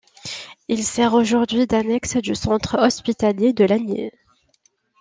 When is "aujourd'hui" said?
1.13-1.67